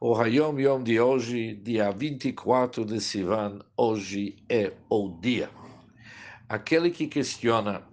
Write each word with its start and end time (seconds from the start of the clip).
O 0.00 0.14
Hayom 0.16 0.58
Yom 0.58 0.82
de 0.82 1.00
hoje, 1.00 1.54
dia 1.54 1.92
24 1.92 2.84
de 2.84 3.00
Sivan, 3.00 3.60
hoje 3.76 4.44
é 4.48 4.72
o 4.90 5.16
dia. 5.20 5.48
Aquele 6.48 6.90
que 6.90 7.06
questiona, 7.06 7.86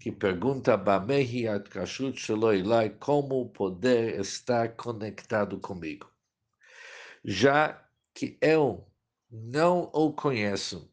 que 0.00 0.10
pergunta 0.10 0.76
Bamehi 0.76 1.46
Atkashut 1.46 2.18
Sheloilai, 2.18 2.90
como 2.90 3.48
poder 3.50 4.18
estar 4.18 4.74
conectado 4.74 5.60
comigo. 5.60 6.10
Já 7.24 7.88
que 8.12 8.36
eu 8.40 8.84
não 9.30 9.90
o 9.92 10.12
conheço, 10.12 10.92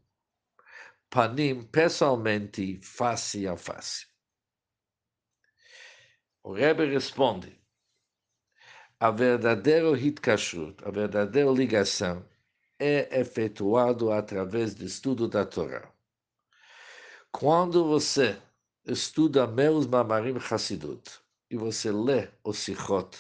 panim 1.10 1.64
pessoalmente, 1.64 2.80
face 2.84 3.48
a 3.48 3.58
face. 3.58 4.06
O 6.44 6.54
Rebbe 6.54 6.86
responde, 6.86 7.61
a 9.02 9.10
verdadeira 9.10 9.98
hitkashrut, 9.98 10.76
a 10.86 10.92
verdadeira 10.92 11.50
ligação, 11.50 12.24
é 12.78 13.20
efetuado 13.20 14.12
através 14.12 14.76
do 14.76 14.86
estudo 14.86 15.28
da 15.28 15.44
Torá. 15.44 15.92
Quando 17.32 17.84
você 17.84 18.40
estuda 18.86 19.48
meus 19.48 19.88
mamarim 19.88 20.38
Hassidut, 20.38 21.20
e 21.50 21.58
você 21.58 21.92
lê 21.92 22.30
o 22.44 22.54
Sichot, 22.54 23.18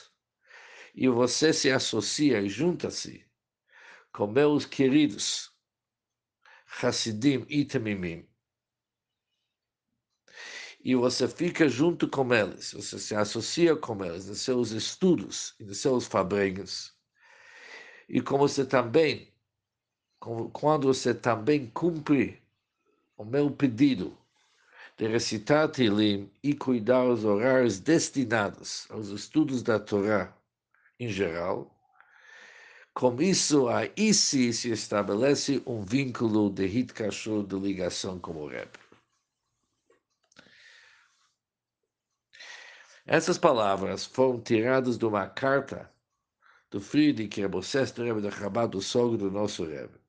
e 0.94 1.10
você 1.10 1.52
se 1.52 1.72
associa 1.72 2.40
e 2.40 2.48
junta-se 2.48 3.26
com 4.14 4.28
meus 4.28 4.68
queridos 4.68 5.52
Hassidim 6.80 7.44
e 7.50 7.66
Temimim, 7.66 8.30
e 10.84 10.96
você 10.96 11.28
fica 11.28 11.70
junto 11.70 12.08
com 12.08 12.34
eles, 12.34 12.74
você 12.74 12.98
se 12.98 13.16
associa 13.16 13.76
com 13.76 14.04
eles 14.04 14.28
nos 14.28 14.42
seus 14.42 14.72
estudos 14.72 15.56
nos 15.60 15.78
seus 15.78 16.08
fabrenhos. 16.08 16.94
E 18.10 18.20
como 18.22 18.48
você 18.48 18.66
também, 18.66 19.32
quando 20.20 20.88
você 20.88 21.14
também 21.14 21.68
cumpre 21.68 22.42
o 23.16 23.24
meu 23.24 23.52
pedido 23.52 24.18
de 24.98 25.08
recitar 25.08 25.70
Tilim 25.70 26.30
e 26.44 26.54
cuidar 26.54 27.06
os 27.06 27.24
horários 27.24 27.80
destinados 27.80 28.88
aos 28.90 29.10
estudos 29.10 29.64
da 29.64 29.80
Torá 29.80 30.36
em 31.00 31.10
geral, 31.10 31.76
com 32.94 33.22
isso, 33.22 33.70
aí 33.70 34.14
se 34.14 34.50
estabelece 34.70 35.64
um 35.66 35.82
vínculo 35.82 36.50
de 36.50 36.66
hitkashur, 36.66 37.48
de 37.48 37.56
ligação 37.56 38.20
com 38.20 38.34
o 38.34 38.48
Rebbe. 38.48 38.91
Essas 43.14 43.38
palavras 43.38 44.06
foram 44.06 44.40
tiradas 44.40 44.98
de 44.98 45.06
uma 45.06 45.28
carta 45.28 45.92
do 46.70 46.80
Friedrich 46.80 47.42
Rebbe, 47.42 47.58
o 47.58 47.62
sexto 47.62 48.02
Rebbe 48.02 48.22
de 48.22 48.32
Chabad, 48.32 48.72
do 48.72 48.82
sogro 48.82 49.18
do 49.18 49.30
nosso 49.30 49.66
Rebbe, 49.66 50.00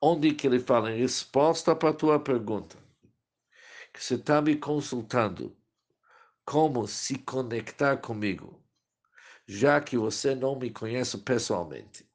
onde 0.00 0.32
que 0.32 0.46
ele 0.46 0.58
fala 0.58 0.90
em 0.90 0.98
resposta 0.98 1.76
para 1.76 1.90
a 1.90 1.92
tua 1.92 2.18
pergunta, 2.18 2.78
que 3.92 4.02
você 4.02 4.14
está 4.14 4.40
me 4.40 4.56
consultando. 4.56 5.54
Como 6.46 6.88
se 6.88 7.18
conectar 7.18 7.98
comigo, 7.98 8.58
já 9.46 9.78
que 9.78 9.98
você 9.98 10.34
não 10.34 10.58
me 10.58 10.70
conhece 10.70 11.18
pessoalmente, 11.18 12.08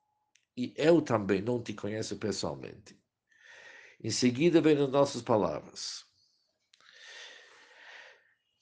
e 0.58 0.74
eu 0.76 1.04
também 1.04 1.40
não 1.40 1.62
te 1.62 1.76
conheço 1.76 2.18
pessoalmente. 2.18 3.00
Em 4.04 4.10
seguida 4.10 4.60
vem 4.60 4.82
as 4.82 4.90
nossas 4.90 5.22
palavras 5.22 6.10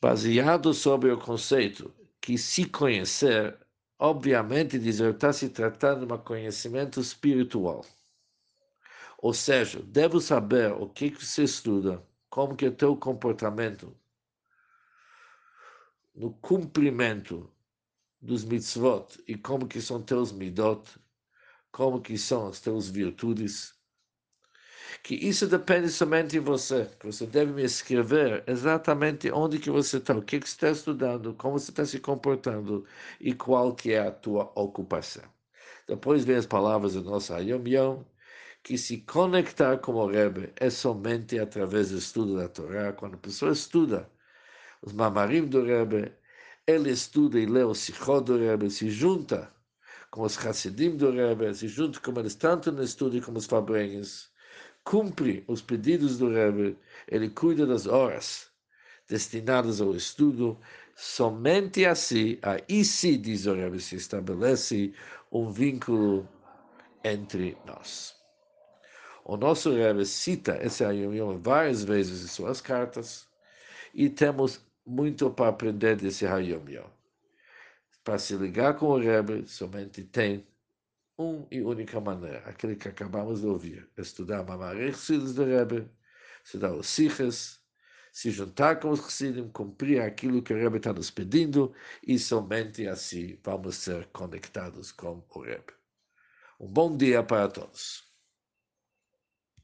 baseado 0.01 0.73
sobre 0.73 1.11
o 1.11 1.19
conceito 1.19 1.93
que 2.21 2.37
se 2.37 2.65
conhecer, 2.65 3.57
obviamente 3.97 4.79
dizer 4.79 5.13
está 5.13 5.33
se 5.33 5.49
tratando 5.49 6.05
de 6.05 6.13
um 6.13 6.17
conhecimento 6.17 6.99
espiritual. 6.99 7.85
Ou 9.17 9.33
seja, 9.33 9.81
devo 9.83 10.21
saber 10.21 10.71
o 10.71 10.87
que, 10.87 11.11
que 11.11 11.25
você 11.25 11.43
estuda, 11.43 12.01
como 12.29 12.55
que 12.55 12.65
é 12.65 12.69
o 12.69 12.75
teu 12.75 12.95
comportamento 12.95 13.95
no 16.15 16.33
cumprimento 16.33 17.51
dos 18.21 18.43
mitzvot 18.43 19.21
e 19.27 19.37
como 19.37 19.67
que 19.67 19.81
são 19.81 20.01
teus 20.01 20.31
midot, 20.31 20.99
como 21.71 22.01
que 22.01 22.17
são 22.17 22.47
as 22.47 22.59
tuas 22.59 22.89
virtudes 22.89 23.78
que 25.03 25.15
isso 25.15 25.47
depende 25.47 25.89
somente 25.89 26.31
de 26.31 26.39
você, 26.39 26.89
que 26.99 27.05
você 27.05 27.25
deve 27.25 27.51
me 27.53 27.63
escrever 27.63 28.43
exatamente 28.47 29.31
onde 29.31 29.59
que 29.59 29.69
você 29.69 29.97
está, 29.97 30.15
o 30.15 30.21
que, 30.21 30.39
que 30.39 30.47
você 30.49 30.55
está 30.55 30.69
estudando, 30.69 31.33
como 31.35 31.57
você 31.59 31.71
está 31.71 31.85
se 31.85 31.99
comportando 31.99 32.85
e 33.19 33.33
qual 33.33 33.73
que 33.75 33.93
é 33.93 33.99
a 33.99 34.11
tua 34.11 34.51
ocupação. 34.55 35.23
Depois 35.87 36.23
vem 36.25 36.35
as 36.35 36.45
palavras 36.45 36.93
do 36.93 37.03
nosso 37.03 37.33
Ayom 37.33 37.63
Yom, 37.67 38.03
que 38.63 38.77
se 38.77 38.99
conectar 38.99 39.77
com 39.79 39.93
o 39.93 40.07
Rebbe 40.07 40.51
é 40.57 40.69
somente 40.69 41.39
através 41.39 41.89
do 41.91 41.97
estudo 41.97 42.37
da 42.37 42.47
Torá. 42.47 42.93
Quando 42.93 43.15
a 43.15 43.17
pessoa 43.17 43.51
estuda 43.51 44.09
os 44.81 44.93
mamarim 44.93 45.45
do 45.45 45.63
Rebbe, 45.63 46.11
ele 46.67 46.91
estuda 46.91 47.39
e 47.39 47.45
lê 47.45 47.63
o 47.63 47.73
Sichot 47.73 48.23
do 48.25 48.37
Rebbe, 48.37 48.69
se 48.69 48.89
junta 48.89 49.51
com 50.11 50.21
os 50.23 50.37
Hassidim 50.37 50.95
do 50.97 51.11
Rebbe, 51.11 51.53
se 51.55 51.67
junta 51.67 51.99
com 51.99 52.19
eles 52.19 52.35
tanto 52.35 52.71
no 52.71 52.83
estudo 52.83 53.21
como 53.21 53.37
os 53.37 53.45
fabrenhos, 53.45 54.31
cumpre 54.89 55.43
os 55.47 55.61
pedidos 55.61 56.17
do 56.17 56.29
Rebbe, 56.29 56.75
ele 57.07 57.29
cuida 57.29 57.63
das 57.67 57.85
horas 57.85 58.49
destinadas 59.07 59.79
ao 59.79 59.95
estudo, 59.95 60.59
somente 60.95 61.85
assim, 61.85 62.39
aí 62.41 62.83
sim, 62.83 63.21
diz 63.21 63.45
o 63.45 63.53
Rebbe, 63.53 63.79
se 63.79 63.95
estabelece 63.95 64.91
um 65.31 65.51
vínculo 65.51 66.27
entre 67.03 67.55
nós. 67.67 68.15
O 69.23 69.37
nosso 69.37 69.71
Rebbe 69.71 70.07
cita 70.07 70.57
esse 70.59 70.83
Ayom 70.83 71.37
várias 71.37 71.83
vezes 71.83 72.23
em 72.23 72.27
suas 72.27 72.59
cartas 72.59 73.27
e 73.93 74.09
temos 74.09 74.59
muito 74.83 75.29
para 75.29 75.49
aprender 75.49 75.97
desse 75.97 76.25
Hayom 76.25 76.67
Yom. 76.67 76.89
Para 78.03 78.17
se 78.17 78.35
ligar 78.35 78.73
com 78.73 78.87
o 78.87 78.97
Rebbe, 78.97 79.47
somente 79.47 80.03
tem 80.03 80.43
uma 81.19 81.45
e 81.51 81.61
única 81.61 81.99
maneira, 81.99 82.39
aquele 82.45 82.75
que 82.75 82.87
acabamos 82.87 83.41
de 83.41 83.47
ouvir, 83.47 83.89
estudar 83.97 84.43
Mamarech 84.43 84.97
Silas 84.97 85.33
do 85.35 85.43
Rebbe, 85.43 85.89
estudar 86.43 86.73
os 86.73 86.87
Sichas, 86.87 87.59
se 88.13 88.31
juntar 88.31 88.79
com 88.79 88.89
os 88.89 89.01
Chassidim, 89.01 89.49
cumprir 89.49 90.01
aquilo 90.01 90.41
que 90.41 90.53
o 90.53 90.57
Rebbe 90.57 90.77
está 90.77 90.93
nos 90.93 91.11
pedindo, 91.11 91.73
e 92.07 92.17
somente 92.17 92.87
assim 92.87 93.37
vamos 93.43 93.75
ser 93.75 94.07
conectados 94.07 94.91
com 94.93 95.23
o 95.29 95.41
Rebbe. 95.41 95.73
Um 96.59 96.67
bom 96.67 96.95
dia 96.95 97.21
para 97.21 97.49
todos. 97.49 98.08